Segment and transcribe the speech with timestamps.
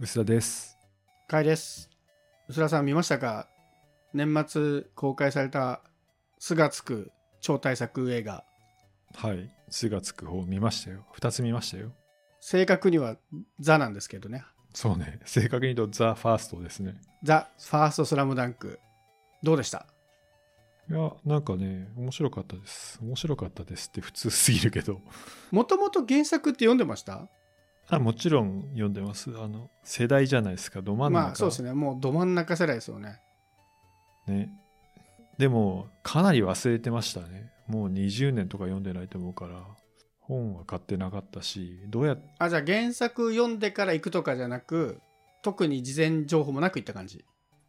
[0.00, 0.78] 薄田です。
[1.26, 1.90] かいです。
[2.48, 3.48] 薄田さん見ましたか？
[4.14, 5.82] 年末公開された
[6.38, 8.44] 「すがつく超大作映画
[9.16, 9.50] はい。
[9.68, 11.04] すがつく方見ましたよ。
[11.12, 11.90] 二つ見ましたよ。
[12.40, 13.16] 正確には
[13.58, 15.18] 「ザ」なんですけどねそうね。
[15.24, 16.94] 正確に言うとザ・ファーストですね。
[17.24, 18.78] 「ザ・ファーストスラムダンク
[19.42, 19.86] どうでした？
[20.88, 22.98] いや、なんかね、面白かったです。
[23.02, 25.02] 面白かったですって普通すぎるけど。
[25.50, 27.28] もともと原作って読んでました？
[27.90, 29.30] あもちろん読んでます。
[29.30, 30.82] あの、世代じゃないですか。
[30.82, 31.26] ど真ん中。
[31.26, 33.20] まあそうですねもうど真ん中世代ですよね
[34.26, 34.50] ね。
[35.38, 37.50] でも、かなり忘れてましたね。
[37.66, 39.64] もう20年とか読んでないと思うから、
[40.20, 45.00] 本は買ってなかったし、どうやっあじゃあ原作読んでから行くとかじゃなく
[45.42, 47.24] 特に事前情報もなく行った感じ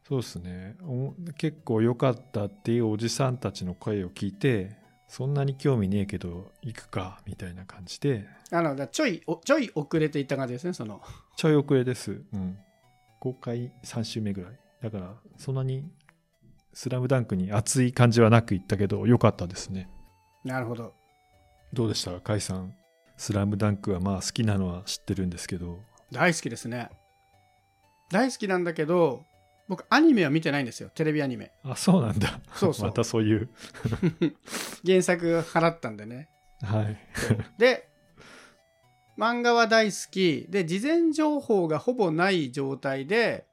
[0.07, 4.75] そうですねお結構良かったっていうおじさんたちの声を聞いて
[5.09, 8.27] そんなに興味ねえけど行くかみたいな感じで。
[8.51, 11.01] あのちょいおちょい遅れていった感じですねその。
[11.35, 12.57] ちょい遅れです、うん、
[13.19, 14.59] 公開3週目ぐらい。
[14.81, 15.91] だからそんなに
[16.73, 19.89] 「スラムダンクに熱い感じはなく行ったけど良かったですね。
[20.45, 20.93] なるほど。
[21.73, 22.11] どうでした？
[22.11, 22.75] か甲斐さん
[23.17, 25.79] 「スラムダンクはまあ好きなのは知ってるんですけど。
[26.11, 26.89] 大好きですね。
[28.11, 29.25] 大好きなんだけど
[29.69, 30.89] 僕アニメは見てないんですよ。
[30.95, 31.51] テレビアニメ。
[31.63, 32.39] あそうなんだ。
[32.55, 32.87] そうそう。
[32.87, 33.49] またそういう。
[34.83, 36.27] 原作払ったんでね。
[36.63, 36.97] はい。
[37.59, 37.87] で
[39.15, 40.47] 漫画は大好き。
[40.49, 43.45] で事前情報がほぼない状態で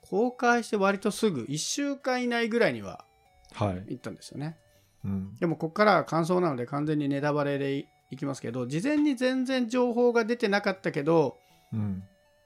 [0.00, 3.04] 公開して割とすぐ1週間以内ぐらいには
[3.52, 4.56] はい、行ったんですよね。
[5.04, 11.36] うん、でもここからは感想なので完全にネタバレでいいきますけど事前に全然情報が出てなかったけど
[11.74, 12.02] うん。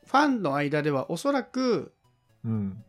[0.06, 1.92] ファンの間ではおそらく
[2.44, 2.84] うん。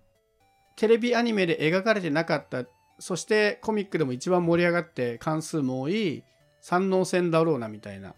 [0.76, 2.64] テレビアニメで描かれてなかった
[3.00, 6.24] そしてコミックでも一番盛り上がって関数も多い
[6.62, 8.14] 三能戦だろうなみたいな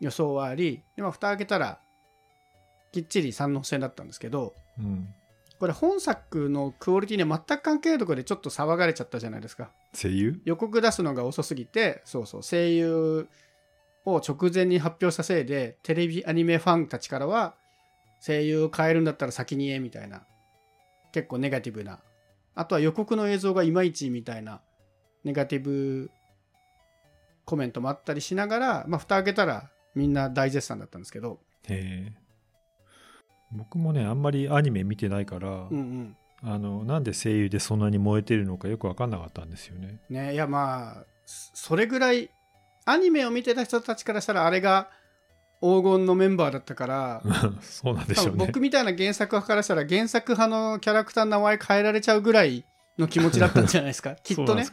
[0.00, 1.78] 予想はありで、まあ、蓋開けたら
[2.92, 5.08] きっちり三能戦だったんですけどうん。
[5.60, 9.70] これ本作のクオリティには全く関係ないところでちょっと騒がれちゃったじゃないですか。
[9.94, 10.40] 声優？
[10.46, 13.28] 予告出すのが遅すぎてそうそう声優
[14.06, 17.54] を直前に発表したせいでテレビアニメファンたちからは
[18.20, 20.22] 声優を変えるんだったら先に言えみたいな
[21.12, 22.00] 結構ネガティブな。
[22.54, 24.60] あとは予告の映像がいまいちみたいな。
[25.24, 26.10] ネガティブ
[27.44, 31.40] コメントもあったりしながらまあ蓋開けたらみんな大絶賛だったんですけど。
[31.68, 32.12] へえ。
[33.52, 36.16] 僕もねあんまりアニメ見てないから、うんうん。
[36.42, 40.00] あのなんで声優でそんなに燃えてるのかよく分かんなかったんですよね。
[40.08, 42.30] ねいやまあそれぐらい
[42.86, 44.90] アニメを見てた人たちからしたらあれが
[45.60, 47.22] 黄金のメンバーだったから
[47.60, 48.46] そうなんでしょうね。
[48.46, 52.64] 僕みたいな原作派からしたら原作派のキャラクターの名前変えられちゃうぐらい
[52.98, 54.14] の気持ちだったんじゃないですか？
[54.24, 54.64] きっとね。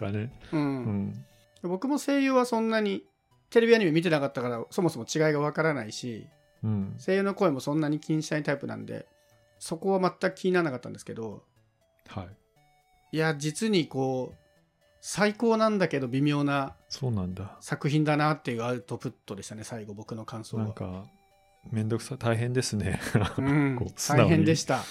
[0.54, 0.64] ううん。
[1.10, 1.26] ん。
[1.64, 3.04] 僕も声優はそんなに
[3.50, 6.28] テレビアニメ見てなかったからそもそも違いがわからないし
[6.64, 6.96] うん。
[7.06, 9.08] 声優の声もそんなに気にしないタイプなんで
[9.60, 11.44] そこは全く気にならなかったんですけど
[12.08, 12.28] はい。
[13.12, 14.47] いや実にこう
[15.10, 17.56] 最高なんだけど微妙なそうなんだ。
[17.62, 20.66] 作品だなっていうアウトプットでしたね最後僕の感想は。
[20.66, 21.06] なんか
[21.72, 23.00] めんどくさ大変ですね。
[23.38, 23.80] うん
[24.10, 24.84] 大変でした。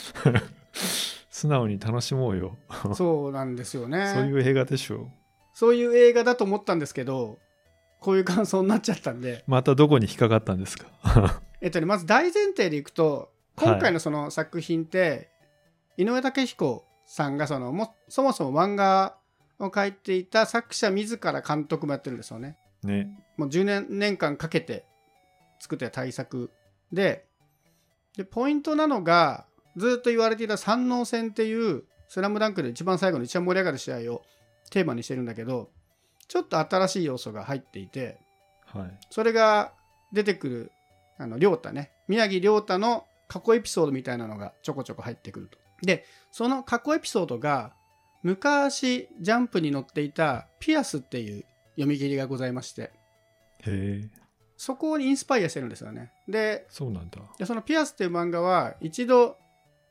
[1.29, 1.79] 素直に。
[1.85, 2.57] 楽しもうよ。
[2.97, 4.11] そうなんですよね。
[4.15, 5.11] そういう映画でしょ
[5.53, 7.39] そういう映画だと思ったんですけど
[8.01, 9.45] こういう感想になっちゃったんで。
[9.47, 11.43] またどこに引っかかったんですか？
[11.61, 15.29] えっとねまず大前提でいくと今回のその作品って、
[15.99, 19.19] 井上武彦さんがそのもそもそも漫画
[19.59, 22.59] を描いていた作者自ら監督もやってるんですよね。
[22.83, 24.85] ねもう10年年間かけて
[25.59, 26.51] 作った大作
[26.93, 27.27] で
[28.17, 29.47] でポイントなのが
[29.77, 34.23] ずっと言われていた三能戦っていう「スラムダンクで一番最後の一番盛り上がる試合を
[34.71, 35.71] テーマにしてるんだけど
[36.29, 38.19] ちょっと新しい要素が入っていて
[38.67, 39.73] はいそれが
[40.13, 40.73] 出てくる
[41.19, 45.59] あの亮太ね宮城亮太の過去エピソードみたいなのがちょこちょこ入ってくると。
[45.83, 47.75] でその過去エピソードが
[48.27, 51.45] 昔ジャンプに載っていた「ピアス」っていう
[51.77, 52.91] 読み切りがございまして。
[54.57, 56.13] そこにインスパイアしてるんですよね。
[56.27, 57.21] でそうなんだ。
[57.39, 59.37] でその「ピアス」っていう漫画は一度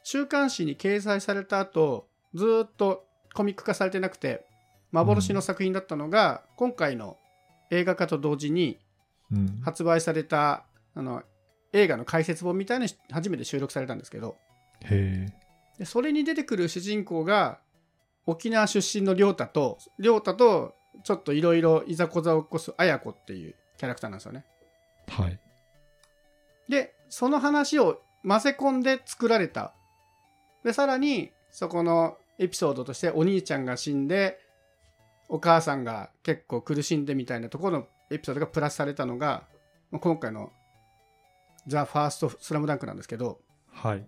[0.03, 4.45] 週刊誌に掲載された後ずーっとコミック化されてなくて
[4.91, 7.17] 幻の作品だったのが、今回の
[7.71, 8.79] 映画化と同時に
[9.31, 9.61] うん。
[9.61, 11.23] 発売されたあの
[11.71, 14.35] 映画の解説本みたいに初めて収録されたんですけど。
[15.77, 17.59] でそれに出てくる主人公が
[18.25, 24.45] 沖縄出身の亮太と亮太とちょっといろいろいざこざを起こす綾子っていうキャラクターなんですよね。
[25.09, 25.39] はい
[26.67, 29.73] でその話を混ぜ込んで作られた
[30.63, 34.39] でさらにそこのエピソードとしてお兄ちゃんが死んで
[35.29, 39.43] お母さんが結構苦しんでみたいなところのエピソードがプラスされたのが
[39.91, 40.51] 今回の
[41.67, 43.39] 「ザ・ファースト・スラムダンクなんですけど
[43.75, 44.05] はい。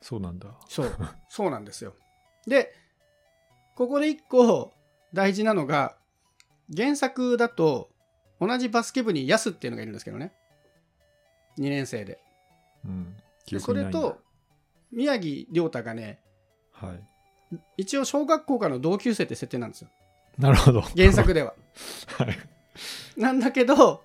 [0.00, 0.48] そうなんだ。
[0.68, 0.96] そう。
[1.28, 1.94] そうなんですよ。
[2.46, 2.72] で、
[3.76, 4.72] ここで一個
[5.12, 5.96] 大事なのが、
[6.74, 7.90] 原作だと
[8.40, 10.32] 同じバスケ部にヤスっていうのがいるんですけどね。
[11.58, 12.18] 2年生で。
[12.84, 13.14] うん。
[13.60, 14.18] それと、
[14.90, 16.20] 宮城亮太がね、
[16.72, 16.94] は
[17.52, 17.56] い。
[17.76, 19.88] 一応小学校からの同級生って設定なんですよ。
[20.38, 20.80] なるほど。
[20.80, 21.54] 原作では。
[22.18, 22.36] はい。
[23.16, 24.02] なんだけど、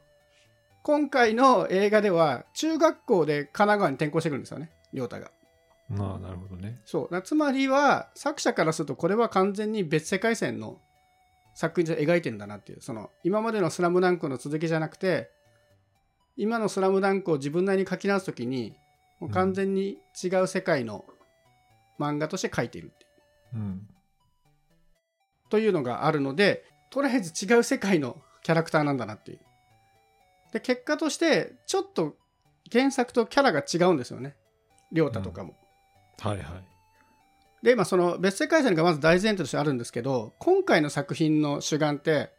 [0.83, 5.31] 今回の映画では中学校で神奈川に転校してくるんですよね、亮太が。
[5.97, 6.81] まあ、なるほどね。
[6.85, 7.13] そう。
[7.13, 10.79] なつまりは、作者からするとこれは完全に別世界線の
[11.53, 15.29] 作品で描いてんだなっていう、その、今までのスラムダンクの続きじゃなくて、
[16.37, 18.75] 今のスラムダンクを自分なりに書き直すときに、
[19.19, 21.05] もう完全に違う世界の
[21.99, 23.11] 漫画として書いているっていう
[23.55, 23.87] うん。
[25.49, 29.39] というのがあるので、とりあえず違う世界のキャラクターなんだなっていう。
[30.53, 32.15] で、結果として、ちょっと
[32.71, 34.35] 原作とキャラが違うんですよね。
[34.91, 35.55] 亮太とかも。
[36.21, 37.65] はいはい。
[37.65, 42.31] で、今その別世界線がまず大前提としてあるんですけど、今回の作品の主眼って、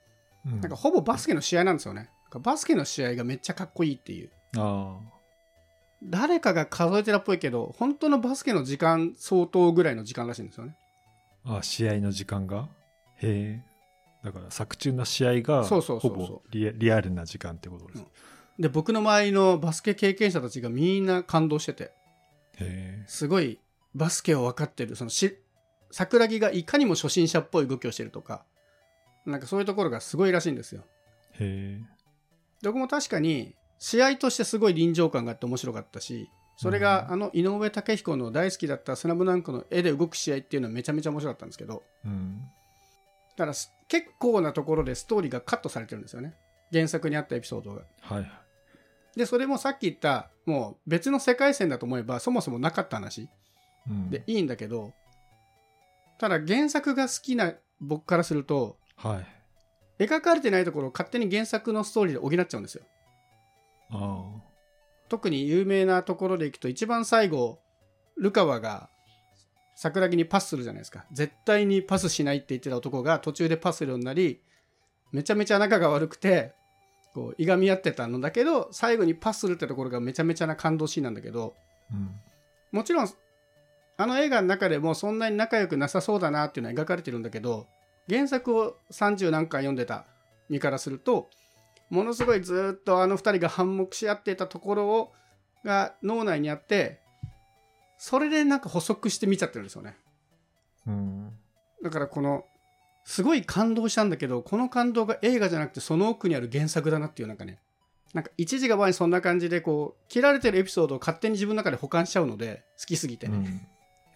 [0.47, 2.11] うんなんかほぼバスケの試合なんですよね。
[2.41, 4.31] バスケの試合がめっちゃかっこいいっていう。
[4.57, 4.99] あ
[6.03, 10.77] 誰かが数えてたっぽいけど、本当のバスケの時間相当ぐらいの時間らしいんですよね。
[11.45, 11.59] あ。
[11.59, 12.69] あ、試合の時間が？
[13.17, 13.73] へえ。
[14.25, 17.99] だから作中の試合がそうそうそうそうほぼリアルな時間ってことです。
[17.99, 18.07] うん
[18.59, 21.91] で、僕の周りのバスケ経験者たちがみんな感動してて、
[22.59, 23.59] へすごい
[23.95, 25.39] バスケを分かってる、そのし、
[25.91, 28.45] 桜木がいかにも初心者っぽい動きをしてるとか、
[29.27, 30.85] なんかそういうところがすごいらしいんですよ。
[31.39, 31.45] え。
[31.45, 31.93] へえ。
[32.63, 42.41] で僕も確かに試合としてすごい臨場感があって面白かったしそれがうんあの井上武彦の大好きだった「スラムダンクの絵で動く試合っていうのはめちゃめちゃ面白かったんですけどうん。
[43.37, 46.35] ただす結構なところでストーリーがカットされてるんですよね
[46.73, 48.31] 原作にあったエピソードがはいはい。
[49.17, 53.29] でそれもさっき言ったもう別の世界線だと思えばそもそもなかった話うん、
[54.11, 54.93] でいいんだけど
[56.19, 59.21] ただ原作が好きな僕からするとは
[59.99, 60.05] い。
[60.05, 62.83] 描かれてないところを勝手に原作のストーリーで補っちゃうんですよ
[63.91, 64.25] あ
[65.09, 67.61] 特に有名なところでいくと一番最後
[68.17, 68.89] ルカワが
[69.75, 74.41] 桜木にパスするじゃないですか絶対にパスしないって言ってた男が途中でパスするようになり
[75.13, 76.55] めちゃめちゃ仲が悪くて
[77.15, 81.55] こういがみ合ってたのだけど最後にパスするってところがめちゃめちゃな感動シーンなんだけど
[81.91, 81.95] あ。
[81.95, 82.11] うん。
[82.73, 83.09] もちろん
[83.97, 87.67] あの映画の中でもそんなに仲良くなさそうだなっていうのは描かれてるんだけど
[88.09, 90.07] 原作を30何回読んでた
[90.49, 91.29] 身からすると
[91.91, 95.13] ものすごいずっとあの2人が反目し合ってたところを
[95.65, 97.01] が脳内にあって
[97.99, 99.97] それでなんか補足して見ちゃってるんですよね。
[101.85, 102.45] だからこの
[103.05, 107.59] すごい感動したんだけどこの感動が映画じゃなくてその奥にある原作だなっていうなんかね
[108.15, 113.69] なんか一時が場合にそんな感じでこう切られてるエピソードを勝手に自分の中で保管しちゃうので好きすぎてね、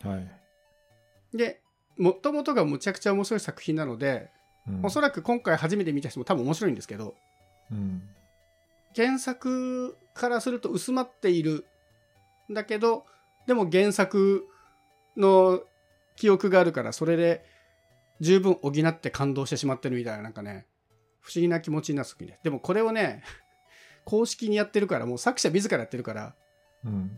[0.06, 1.36] はい。
[1.36, 1.60] で
[1.98, 4.30] もともとがむちゃくちゃ面白い作品なので、
[4.68, 7.14] うんおそらく今回初めて見た人も多分面白いんですけど
[7.70, 8.02] うん。
[8.96, 11.66] 原作からすると薄まっている
[12.50, 13.04] んだけど
[13.46, 14.46] でも原作
[15.16, 15.60] の
[16.16, 17.44] 記憶があるからそれで
[18.20, 20.66] 十分補って感動してしまってるみたいななんかね
[21.20, 23.22] 不思議な気持ちになる作品ですでもこれをね
[24.04, 26.34] 公式にやってるからもう作者自らやってるから
[26.84, 27.10] うん。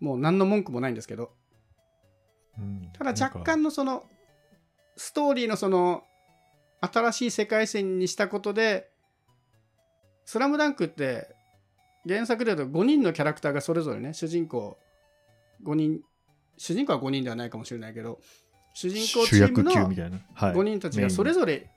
[0.00, 1.32] もう何の文句もないんですけどうん。
[2.92, 4.04] ただ若干のその
[4.96, 6.04] ストーリーのその
[6.80, 8.90] 新しい世界線にしたことで
[10.24, 11.34] 「スラムダンクって
[12.06, 14.78] 原作で言うと5人のキャラクターがそれぞれね主人公
[15.64, 16.00] 5人
[16.56, 18.20] 主人公は5人ではないかもしれないけど
[18.74, 20.20] 主人公チ主ームの役級みたいな。
[20.34, 20.52] はい。
[20.52, 21.70] 5人たちがそれぞれ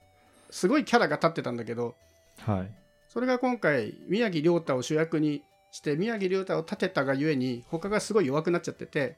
[0.49, 1.95] すごいキャラが立ってたんだけど
[2.39, 2.71] はい。
[3.07, 9.17] それが今回宮城亮太を主役にして宮城亮太を立てたがゆえに他がすごい弱くなっちゃってて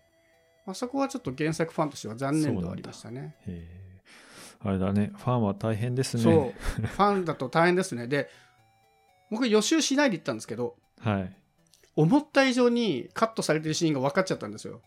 [0.65, 3.35] あそこはちょっと原作ファンとしては残念ではありましたね。
[4.61, 5.11] あれだね。
[5.15, 6.23] ファンは大変ですね。
[6.23, 8.07] そう、ファンだと大変ですね。
[8.07, 8.29] で、
[9.31, 11.35] 僕予習しないで行ったんですけど、はい。
[11.95, 14.81] 思った以上にカットされてるシーンが分かっちゃったんですよ。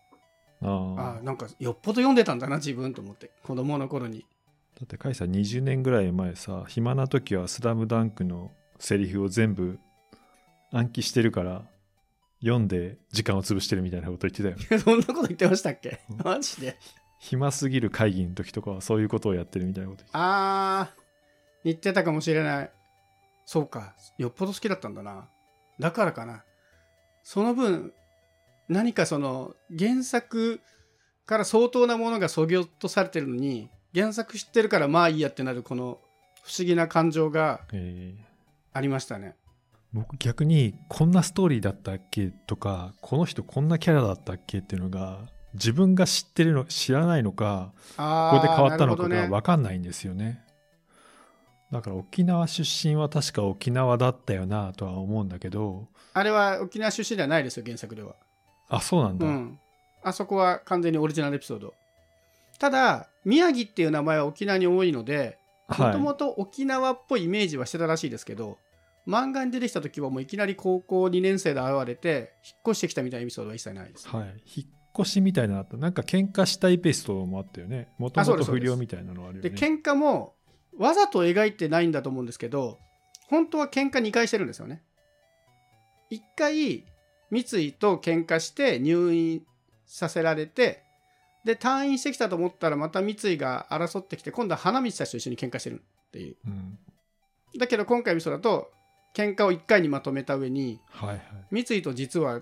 [0.61, 1.23] ああ。
[1.23, 3.31] なんかよっぽど読んでたんだな、自分と思って。
[3.43, 4.25] 子供の頃に。
[4.79, 9.79] だって、カイさん20年ぐらい前さ、暇な時はスラムダンクのセリフを全部
[10.71, 11.63] 暗記してるから、
[12.43, 14.77] 読んで時間を潰してるみたいなこと言ってたよね。
[14.83, 16.01] そんなこと言ってましたっけ？
[16.09, 16.77] うんマジで？
[17.19, 21.01] 暇すぎる会議の時とかはそういうことをやってるみたいなこと言ってあー、
[21.63, 22.71] 言ってたかもしれない。
[23.45, 25.29] そうか、よっぽど好きだったんだな。
[25.79, 26.43] だからかな。
[27.23, 27.93] その分、
[28.67, 30.59] 何かその原作
[31.25, 35.99] から相当なものがそぎ落とされてるのに、原作知ってるからまあいいやってなるこの
[36.43, 38.15] 不思議な感情がえ
[38.73, 39.35] ありましたね。
[39.93, 45.19] 僕逆にこんなストーリーだったっけとかこの人こんなキャラだったっけっていうのが
[45.53, 50.41] 自分が知ってるの知らないのかあここで変わったのかが分かんないんですよね。
[51.71, 58.15] だから沖縄出身は確か沖縄だったよなとは思うんだけどあれは沖縄出身ではないですよ原作では。
[58.69, 59.59] あそうなんだ、うん。
[60.03, 61.73] あそこは完全にオリジナルエピソード。
[62.59, 65.37] ただ宮城っていう名前は沖縄に多いので
[65.69, 68.57] もともはと沖縄っぽいイメージはしてたらしいですけど、
[69.07, 74.67] 漫画に出てきた時はもういきなり高校2年生で現れて引っ越してきたみたいなエピソードは一切ないです、い、はい、引っ
[74.99, 75.77] 越しみたいなのあった。
[75.77, 77.89] なんか喧嘩したエピソードもあったよね。
[77.97, 79.49] もともと不良みたいなのあるよね。
[79.49, 80.35] で喧嘩も
[80.77, 82.79] わざと描いてないんだと思うんですけど
[83.27, 84.83] 本当は喧嘩2回してるんですよね。
[86.11, 86.85] 1回
[87.31, 89.43] 三井と喧嘩して入院
[89.85, 90.83] させられて
[91.43, 96.35] で退院してきたと思ったらまた三井が争ってきて今度は花道たちと一緒に喧嘩してるっていう。
[96.45, 96.79] うん。
[97.57, 98.71] だけど今回のエピソードだと
[99.13, 101.21] 喧嘩を1回にまとめた上にはいはい。
[101.51, 102.41] 三井と実は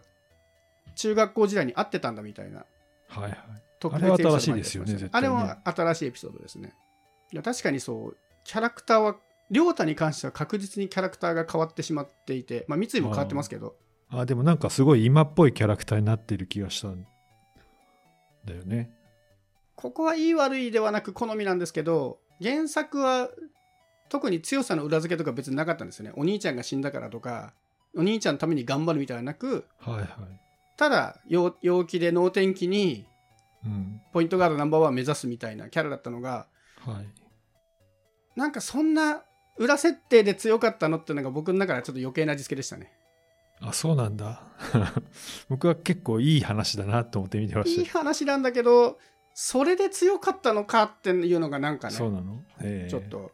[0.95, 2.65] 中学校時代に会ってたんだみたいな
[3.07, 3.37] はいはい。
[3.79, 5.09] 特あれはエピソード新しいですよねね。
[5.11, 6.73] あれは新しいエピソードですね。
[7.33, 9.15] いや確かにそうキャラクターは
[9.49, 13.75] 亮太に関しては確実にキャラクターが変わってしまっていてまあ三井も変わってますけど。
[14.09, 17.05] あでもなんかすごい今っぽいキャラクターになってる気がしたん
[18.45, 18.91] だよね。
[19.75, 23.29] ここはいい悪いではなく好みなんですけど原作は
[24.11, 26.11] 特に強さの裏付けとか別になかったんですよね。
[26.17, 27.53] お兄ちゃんが死んだからとか
[27.95, 30.07] お兄ちゃんのために頑張るみたいなのなくはいはい。
[30.75, 33.05] ただ陽陽気で能天気に
[33.65, 34.01] うん。
[34.11, 36.47] ポイントガードナンバーワン目指すみたいなキャラだったのが
[36.85, 37.07] はい。
[38.35, 39.23] なんかそんな
[39.57, 42.91] 裏設定で強かったのっていうのが僕の中ではちょっと余計な味付けでしたね。
[43.61, 44.43] あそうなんだ。
[45.47, 48.99] 僕は結構いい話だなと思って見てまいいした話なんだけど
[49.33, 52.89] それで強かったのかっていうのがなんかねそうなの、ええ。
[52.89, 53.31] ちょっと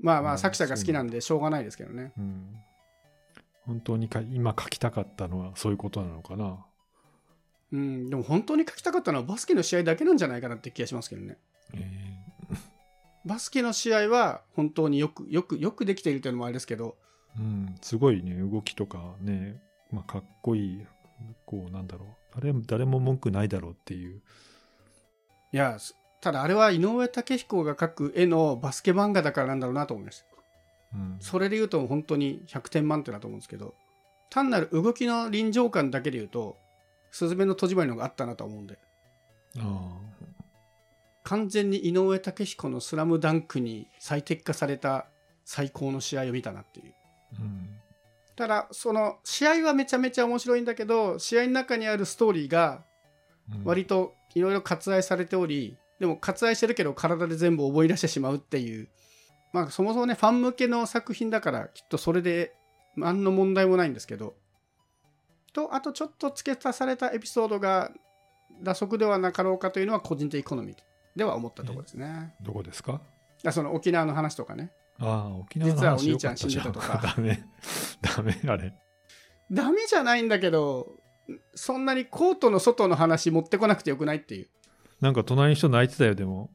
[0.00, 2.12] まあまうんあ作者が好きなんでしょうがないですけどね。
[2.18, 2.56] うん。
[3.66, 6.64] 本当にか今書きたかったのはそういうことなのかな。
[7.72, 11.38] うん、でも本当に書きたかったのはバスケの試合だけなんじゃないかなって気がしますけどね。
[11.74, 12.16] え
[13.24, 16.96] バスケの試合は本当によくよくよくできているというのもあれですけど。
[17.36, 17.74] えうん。
[17.80, 19.60] すごいね動きとかね、
[19.92, 20.86] まあ、かっこいい
[21.46, 22.40] こうなんだろう。
[22.40, 24.22] 誰も誰も文句ないだろうっていう。
[25.52, 25.78] いや
[26.20, 30.26] ただあれは井上武彦が描く絵のバスケ漫画だからなんだろうなと思いました。
[30.94, 31.16] うん。
[31.20, 33.74] それで言うと本当に100点満点だと思うんですけど
[34.28, 36.56] 単なる動きの臨場感だけで言うと
[37.10, 38.78] 「すずめの戸締まり」の方があったなと思うんで。
[39.58, 39.96] あ
[41.22, 45.06] 完全に井上武彦の「スラムダンクに最適化された
[45.44, 46.94] 最高の試合を見たなっていう。
[47.38, 47.80] あうん。
[48.36, 52.84] ただその試合はめちゃめちゃ面白いんだけど試合の中にあるストーリーが
[53.52, 53.64] うん。
[53.64, 58.88] 割といろいろ割愛されておりでも割愛してるけど体で全部覚え出してしまうっていう。
[59.52, 62.54] まあそもそもねファン向けの作品だからきっとそれで
[62.96, 64.34] 何の問題もないんですけど。
[65.52, 67.90] とあとちょっと付け足されたエピソードが
[68.62, 70.76] 打足ではなかろうかというのは個人的好み
[71.16, 72.34] では思ったところですね。
[72.40, 73.00] どこですか？
[73.44, 74.70] あその沖縄の話とかね。
[74.98, 77.00] ああ沖縄の実はお話兄ちゃん死んでたとか。
[77.16, 77.44] ダメ。
[78.00, 78.74] ダメあれ。
[79.50, 80.94] ダメじゃないんだけど
[81.54, 84.48] そんなにコートの外の話持ってこなくてよくないっていう
[85.00, 86.50] なんか隣の人泣いてたよでも。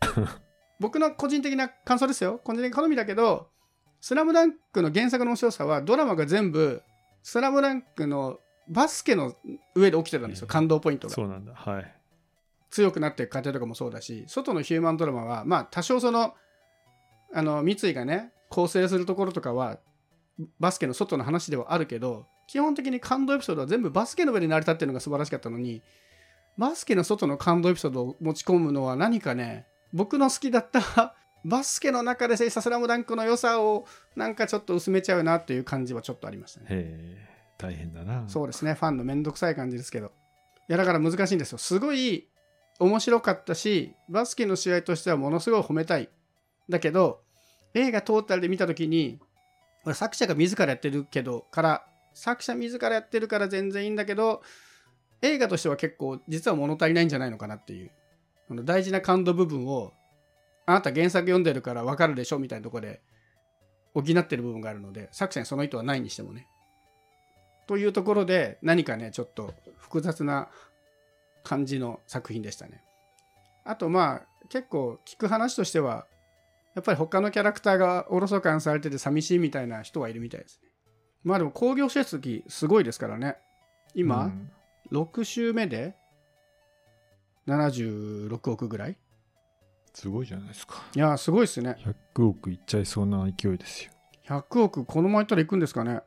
[0.80, 2.40] 僕の個人的な感想ですよ。
[2.42, 3.50] 個人的好みだけど
[4.00, 6.82] 「スラムダンクの原作の面白さはドラマが全部
[7.22, 9.34] 「スラムダンクのバスケの
[9.74, 10.46] 上で起きてたんですよ。
[10.46, 11.14] 感動ポイントが。
[11.14, 11.54] そうなんだ。
[11.54, 11.96] はい。
[12.72, 16.34] 強くなっていく過程とかもそうだし外のヒューマンドラマはまあ多少その
[17.34, 19.78] あの三井がね構成するところとかは
[20.58, 25.82] バスケの外の話ではあるけど基本的に感動エピソードは全部バスケの上で成り立ってるのが素晴らしかったのに
[26.58, 36.66] バスケの外の感動エピソードを持ち込むのは何かね僕の好きだった バスケの中で「スラムダンクの良さをなんかちょっと薄めちゃうなっていう感じはちょっとありましたね。
[36.70, 37.32] へえ
[37.62, 40.06] 大変だなそうですね、ファンのめんどくさい感じですけど。
[40.06, 40.10] い
[40.72, 41.58] や、だから難しいんですよ。
[41.58, 42.28] すごい
[42.80, 46.10] 面白かったし、バスケの試合としてはものすごい褒めたい。
[46.68, 47.22] だけど、
[47.74, 49.20] 映画トータルで見たときに、
[49.84, 54.42] これ作者が自らやってるけど、から、作者自らやってるから全然いいんだけど、
[55.22, 57.90] 映画としては結構実は物足りないんじゃないのかなっていう。
[58.48, 59.92] この大事な感動部分を、
[60.66, 63.00] あなた原作読んでるから分かるでしょみたいなとこで
[63.94, 66.46] 補ってる部分があるので、作者にその意図はないにしてもね。
[67.66, 70.48] というところで何かねちょっと複雑な
[71.44, 72.82] 感じの作品でしたね。
[73.64, 76.06] あとまあ結構聞く話としては
[76.74, 80.68] やっぱり他のキャラクターがおろそかにされてて寂しいみたいな人はいるみたいですね。
[81.22, 83.36] まあでも興行収益すごいですからね。
[83.94, 84.50] 今、うん
[84.92, 85.94] 6週目で
[87.48, 88.96] 76億ぐらい？
[89.94, 91.76] すごいじゃないですかいやーすごいですね。
[92.16, 93.92] 100億いっちゃいそうな勢いですよ
[94.26, 96.00] 100億このままいったらいくんですかね？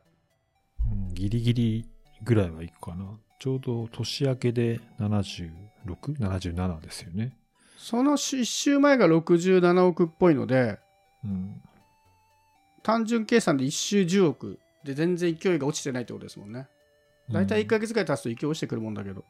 [0.90, 1.88] うんギリギリ
[2.22, 3.04] ぐらいはいくかな。
[3.38, 7.36] ちょうど年明けで 76?77 ですよね。
[7.76, 10.78] その1周前が67億っぽいので
[11.24, 11.60] うん。
[12.82, 16.66] 単純計算で1周10億で全然勢いが落ちてないってことですもんね
[17.30, 19.24] 大体1ヶ月ぐらい経つと勢い落ちてくるもんだけど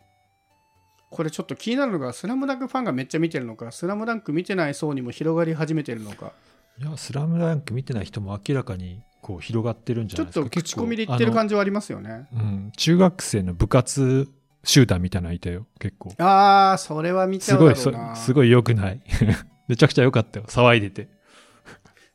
[1.11, 6.33] これちょっと気になるのが「スラムダンクファンがめっちゃ見てるのか「スラムダンク見てない層にも広がり始めてるのか
[6.79, 10.51] いや、スラムダンク見てない人も明らかにこう広がってるんじゃちょっないですか。
[10.51, 11.51] と口コミで言ってる感じ。
[11.51, 12.73] じはありますよねうん。
[12.77, 14.29] 中学生の部活
[14.63, 16.13] 集団みたいなのいたよ、結構。
[16.19, 19.01] ああそれは見ちゃうすごい、そだろうなすごい良くない。
[19.69, 21.09] めちゃくちゃ良かったよ、騒いでて。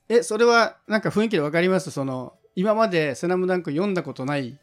[0.09, 1.89] えそれはなんか雰囲気で分かります？
[1.89, 4.59] その今まで「スラムダンク読んだことない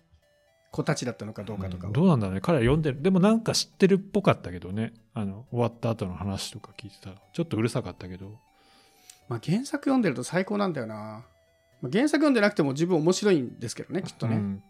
[0.71, 2.41] 子たちだったのかどうかとかはうんどうなんだろうね。
[2.41, 3.03] 彼ら読んでる。
[3.03, 4.93] でもなんか知ってるっぽかったけどね。
[5.15, 7.17] あの終わった後の話とか聞いてたら。
[7.33, 8.39] ちょっとうるさかったけど。
[9.29, 11.23] まあ、原作読んでると最高なんだよな、
[11.83, 14.63] まあ、原作読んでなくても自分面白いんですけどねきっとね、うん。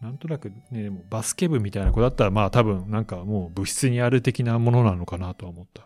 [0.00, 5.82] なんとなくねでもバスケ部みたいな子だったらまあ多分なんかもう部室にある的なものなのかなとは思った。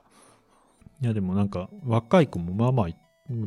[1.00, 2.96] いやでもなんか若い子もまあまあい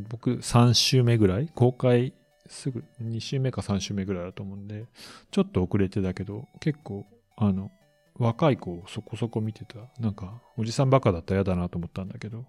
[0.10, 1.50] 僕3週目ぐらい？
[1.54, 2.14] 公開
[2.50, 4.86] すぐ2週目か3週目ぐらいだと思うんで
[5.32, 7.72] ちょっと遅れてたけど結構あの
[8.18, 12.46] 若い子をそこそこ見てたなんかおじさんバカだったら嫌だなと思ったんだけど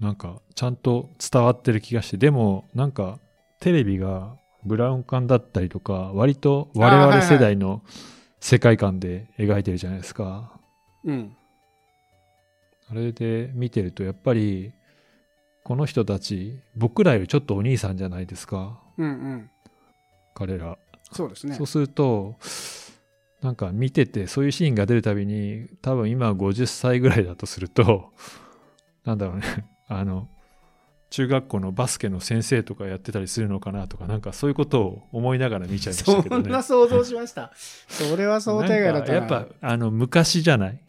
[0.00, 3.18] なんかちゃんと伝わってる気がしてでもなんか
[3.60, 7.82] テレビがブラウン管だったりとか割と我々世代の
[8.40, 10.52] 世界観で描いてるじゃないですか、
[11.04, 11.36] うん。
[12.90, 14.72] あれで見てるとやっぱり
[15.64, 19.50] この人たち僕らよりちょっとお兄さんじゃないですかうんうん。
[20.34, 20.76] 彼ら、
[21.12, 21.54] そうですね。
[21.54, 22.36] そうすると
[23.40, 28.12] なんか見ててそういうシーンが出るたびに多分今50歳ぐらいだとすると
[29.04, 29.44] なんだろうね。
[29.88, 30.28] あの
[31.10, 37.52] 中学校のバスケの先生とかやってたりするのかなとかなんかそういうことを思いながら見ちゃいましたけどそねんな想像しました。
[37.88, 40.80] それは想定外だったやっぱあの昔じゃない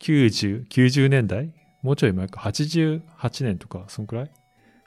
[0.00, 1.52] ？90、90年代？
[1.82, 3.00] もうちょい前か、88
[3.44, 4.30] 年とか、そんくらい？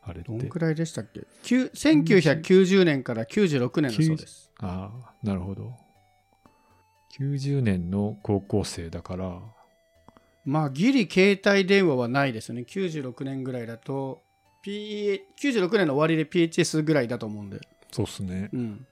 [0.03, 0.31] あれって。
[0.31, 0.59] どんく。
[0.59, 1.21] らいでしたっけ？
[1.43, 4.51] きゅ1990年から96年だそうです。
[4.59, 5.73] ああ、なるほど。
[7.17, 9.39] 90年の高校生だから、
[10.45, 14.21] まあギリ携帯電話はないですよね96年ぐらいだと、
[14.63, 17.59] P、96年の終わりで PHS ぐらいだと思うんで。
[17.91, 18.49] そうっすね。
[18.53, 18.85] うん。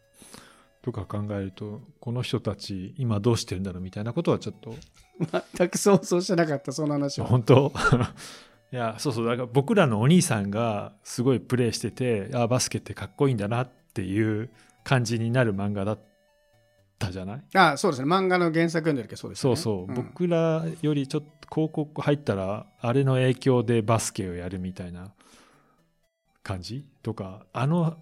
[0.82, 4.76] とか考えると、この人たち、今どうしてるんだろうみたいなことはちょっと、
[5.58, 7.28] 全く想像してなかったその話は。
[7.28, 7.74] 本当？
[8.72, 14.50] いや、そうそう、だから僕らのお兄さんがすごいプレイしてて、あバスケってかっこいいんだなっていう
[14.84, 16.00] 感じになる漫画だっ
[17.00, 17.44] たじゃない？
[17.56, 18.08] あそうですね。
[18.08, 19.56] 漫画の原作読んでるけどそうですよね。
[19.56, 19.96] そうそう、ん。
[19.96, 25.14] 僕らよりちょっと広告入ったらあれの影響でバスケをやるみたいな
[26.44, 26.86] 感じ？
[27.02, 27.98] とかあの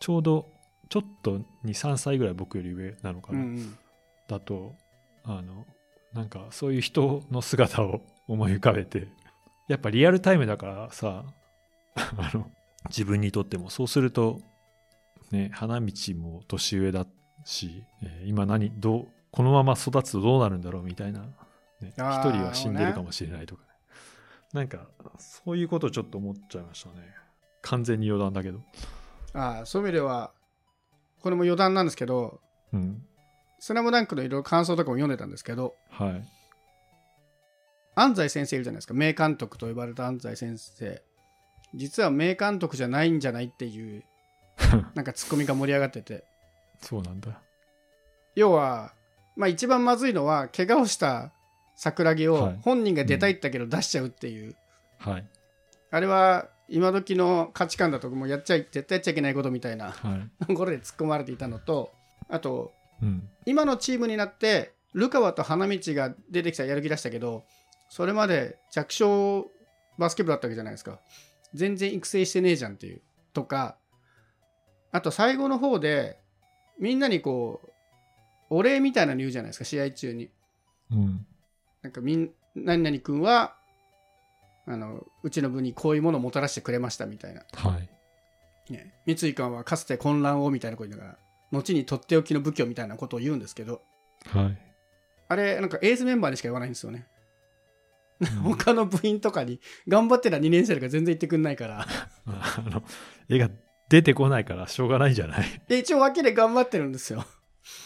[0.00, 0.48] ちょうど
[0.88, 3.78] ちょっと23歳ぐらい僕より上なのかな、うんうん。
[4.26, 4.74] だと
[5.24, 5.66] あの
[6.14, 9.08] なんかそういう人の姿を思い浮かべて
[9.68, 11.24] やっぱリアルタイムだからさ
[11.94, 12.50] あの
[12.88, 14.40] 自分にとってもそうすると
[15.30, 17.06] ね花道も年上だ
[17.44, 23.68] し、えー今何どうこのまま育つとどうなるんだろうみたいなね一人は死んでるかもしれないとかね。
[24.54, 24.86] なんか
[25.18, 27.14] そういうことをちょっと思っちゃいましたね。
[27.60, 28.60] 完全に余談だけど。
[29.34, 30.32] あそういう意味では
[31.20, 32.40] これも余談なんですけど
[32.72, 33.04] うん
[33.60, 36.28] 「スラムダンクのいろいろ感想とかも読んでたんですけどはい
[38.00, 38.94] 安西先生いるじゃないですか。
[38.94, 41.02] 名監督と呼ばれた安西先生。
[41.74, 44.02] 実は名監督じゃないんじゃないっていう
[44.94, 46.24] なんかツッコミが盛り上がってて。
[46.80, 47.40] そうなんだ。
[48.34, 48.92] 要は
[49.36, 51.32] まあ一番まずいのは怪我をした
[51.76, 52.58] 桜木をはい。
[52.62, 54.56] 本人が出たいったけど出しちゃうっていう、
[54.98, 55.26] はい。
[55.90, 60.46] あれは今時の価値観だともうやっちゃい絶対やっちゃいけないことみたいなはい。
[60.46, 61.92] ところで突っ込まれていたのと
[62.28, 63.28] あとうん。
[63.46, 67.44] 今のチームになってルカワと花道が出てきたらやる気出したけど
[67.88, 69.50] それまで弱小
[69.98, 71.00] バスケ部だったわけじゃないですか。
[71.54, 73.00] 全然育成してねえじゃんっていう
[73.32, 73.76] とか
[74.92, 76.18] あと最後の方で
[76.78, 77.70] みんなにこう
[78.50, 80.30] お礼みたいなの言うじゃないですか試合中に。
[80.90, 81.26] うん。
[81.82, 83.56] なんかみん何々君は
[84.66, 87.88] あのうちの部にこういうものをもたらしてくれましたみたいな、はい。
[88.72, 91.18] ね、三井君はかつて混乱をみたいなこと言いながら
[91.52, 93.82] 後にとっておきの武器をみたいなことを言うんですけど。
[94.26, 94.58] はい。
[95.28, 97.06] あれ、なんかエースメンバーにしか言わないんですよね。
[98.20, 101.86] うん他の部員とかに、頑張ってた2年生とか全然言ってくんないから。
[102.26, 102.82] あの
[103.28, 103.50] 絵が
[103.88, 107.24] 出てこないからしょうがないんじゃない で、一応脇で頑張ってるんですよ。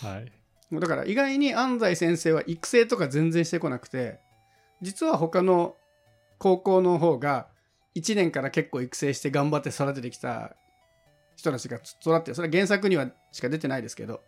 [0.02, 0.32] はい
[0.70, 4.20] もうだから意外に安西先生は育成とか全然してこなくて、
[4.80, 5.76] 実は他の
[6.38, 7.48] 高校の方が
[7.94, 10.56] 1年から結構育成して頑張って育ててきた
[11.36, 14.22] 人たちが育ってそれは原作にはしか出てないですけど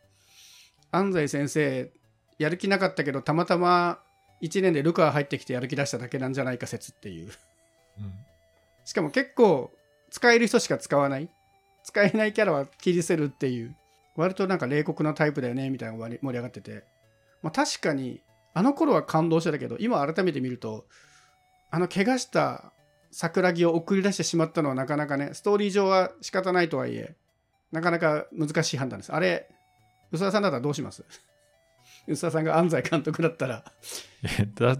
[0.90, 1.90] 安西先生
[2.38, 4.00] やる気なかったけどたまたま
[4.42, 7.30] 1年でルカが入ってきてやる気出しただけなんじゃないか説っていう。
[7.98, 8.12] うん。
[8.84, 9.70] しかも結構
[10.10, 11.28] 使える人しか使わない。
[11.82, 13.74] 使えないキャラは切り捨てるっていう。
[14.16, 16.84] 割となんか冷酷なタイプだよねみたいな盛り上がってて、
[17.42, 18.20] まあ、確かに
[18.52, 20.86] あの頃は感動してたけど今改めて見ると
[21.72, 22.72] あの怪我した
[23.10, 27.16] 桜木を送り出してしまったのはなかなかねストーリー上は仕方ないとはいえ
[27.72, 29.12] なかなか難しい判断です。
[29.12, 29.48] あれ
[30.12, 31.04] 宇佐田さんだったらどうします？
[32.06, 33.64] 宇佐田さんが安西監督だったら。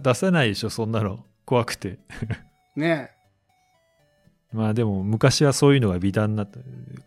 [0.03, 1.25] 出せないでしょそんなの。
[1.45, 1.99] 怖くて。
[2.75, 3.11] ね
[4.51, 6.59] まあでも昔はそういうのが美談になった。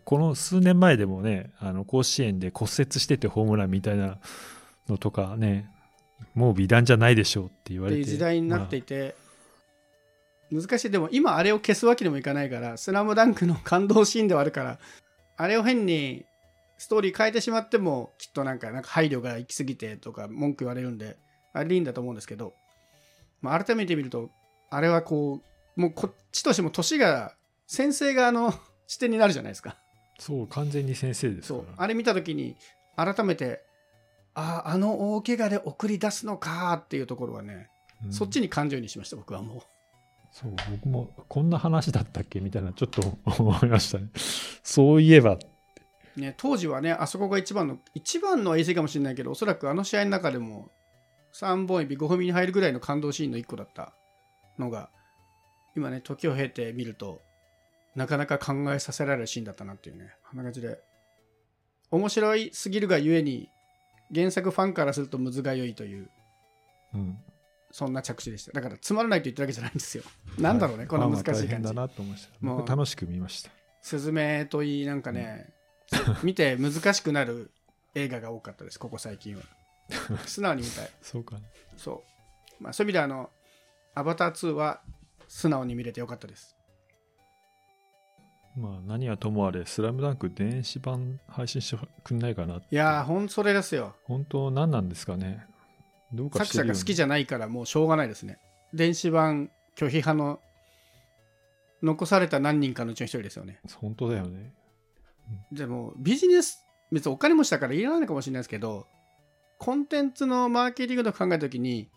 [0.03, 4.19] この数年前でもねあの甲子園で骨折しててホームランみたいな
[4.87, 5.69] のとかね
[6.35, 8.03] もう美談じゃないでしょうって言われて。
[8.03, 9.15] 時代になってまいて、
[10.51, 10.91] 難しい。
[10.91, 14.79] でも今あれを消すわけにもいかないから「スラムダンクの感動シーンではあるから
[15.37, 16.25] あれを変に
[16.79, 21.17] ストーリー変えてしまってもきっとなんかなんか配慮が行き過ぎてとか文句言われるんで
[21.53, 22.53] あれでいいんだと思うんですけど、
[23.41, 24.31] まあ、改めて見ると
[24.71, 25.41] あれはこ
[25.77, 27.35] うもうこっちとしても年が
[27.67, 28.53] 先生側の
[28.87, 29.71] 視点になるじゃないですか。
[29.71, 29.77] あ
[30.17, 31.65] そう完全に先生ですそう。
[31.77, 32.55] あれ見た時に
[32.95, 33.61] 改めて
[34.33, 37.69] あああの大怪我で送り出すのかっていうところはね、
[38.05, 38.13] うん。
[38.13, 39.61] そっちに感情にしました僕はもう。
[40.31, 42.39] そう僕もこんな話だったっけ？
[42.39, 44.09] みたいなちょっと思いましたね。
[44.63, 45.39] そういえば
[46.19, 50.69] ね、当時はねあそこが一番の一番の衛星かもしれないけどおそらくあの試合の中でも
[51.33, 53.93] 3本指5本指に入るぐらいの感動シーンの1個だった
[54.57, 54.89] のが
[55.75, 57.21] 今ね時を経て見ると
[57.95, 60.79] なかなか考えさせられるシーンだったなっていうねこんな感じで。
[61.91, 63.49] 面白いすぎるがゆえに
[64.13, 66.09] 原作ファンからするとむずがゆいという
[66.93, 67.17] うん。
[67.71, 68.51] そんな着地でした。
[68.51, 70.03] だからつまらないと言ってるわけじゃないんですよ。
[70.39, 71.73] なんだろうね、この難しい感じ。
[71.73, 73.51] 楽しく見ました。
[73.81, 75.53] スズメといいなんかね、
[76.23, 77.51] 見て難しくなる
[77.95, 79.43] 映画が多かったですここ最近は。
[80.25, 80.89] 素直に見たい。
[81.01, 81.35] そうか。
[81.35, 81.41] な
[81.77, 82.03] そ
[82.59, 83.29] う、まあ、そういう意味であの
[83.95, 84.81] アバター2は
[85.27, 86.55] 素直に見れてよかったです。
[88.55, 93.95] まあ何はともあれ「スラムダンク電子版配信してくんないかないやーほんとそれですよ。
[94.03, 95.45] 本当何なんですかね。
[96.11, 98.39] どうか作者が好きじゃゃないからもうしょうがないですね。
[98.73, 100.41] 電子版拒否派の
[101.81, 103.59] 残された何人かのうちの一人ですよね。
[103.75, 104.51] 本当だよね
[105.51, 108.87] でもビジネス別にお金持ちだからいらないのかもしれないですけど
[109.57, 111.89] コンテンツのマーケティングとか考えた時に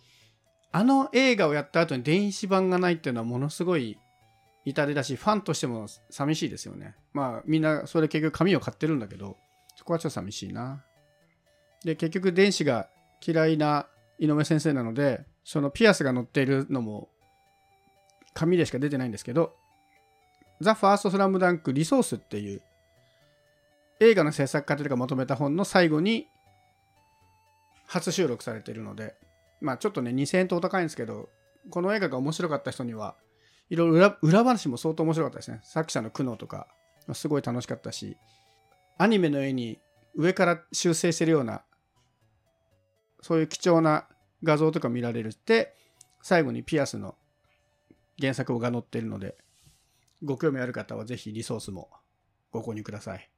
[0.72, 3.98] あの映画をやった後に電子版がないっていうのはものすごい
[4.64, 6.94] 痛手だしファンとしても寂しいですよね。
[7.12, 9.36] まあみんなそれ結局紙を買ってるんだけど
[9.76, 10.84] そこはちょっと寂しいな。
[11.84, 12.88] で結局電子が
[13.26, 13.86] 嫌いな
[14.18, 17.08] 井上先生なのでそのピアスが載っているのも
[18.34, 19.54] 紙でしか出てないんですけど
[20.60, 22.62] ザ・ファースト・スラムダンク・リソースっていう
[24.00, 26.26] 映画の制作過程がまとめた本の最後に
[27.86, 29.14] 初収録されているので
[29.60, 31.28] まあちょっとね2000円とお高いんですけど
[31.70, 33.14] この映画が面白かった人には
[33.70, 35.60] いろいろ裏裏話も相当面白かったですね。
[35.62, 36.66] 作者の苦悩とか
[37.12, 38.16] すごい楽しかったし
[38.98, 39.78] アニメの絵に
[40.14, 41.62] 上から修正してるような
[43.20, 44.06] そういう貴重な
[44.42, 45.74] 画像とか見られるって
[46.22, 47.14] 最後にピアスの
[48.18, 49.36] 原作が載っているので
[50.22, 51.88] ご興味ある方はぜひリソースも
[52.50, 53.28] ご購入ください。